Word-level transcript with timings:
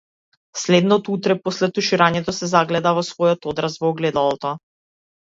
Следното 0.59 1.11
утро, 1.17 1.35
после 1.49 1.69
туширањето, 1.75 2.35
се 2.37 2.49
загледа 2.53 2.95
во 3.01 3.05
својот 3.11 3.47
одраз 3.53 3.77
во 3.85 3.93
огледалото. 3.93 4.55